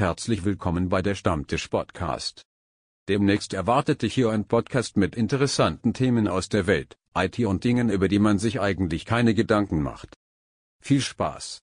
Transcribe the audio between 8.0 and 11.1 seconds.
die man sich eigentlich keine Gedanken macht. Viel